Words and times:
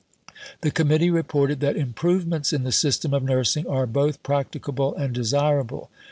The 0.61 0.71
Committee 0.71 1.11
reported 1.11 1.59
that 1.59 1.77
"improvements 1.77 2.51
in 2.53 2.63
the 2.63 2.71
system 2.71 3.13
of 3.13 3.21
nursing 3.21 3.67
are 3.67 3.85
both 3.85 4.23
practicable 4.23 4.95
and 4.95 5.13
desirable." 5.13 5.91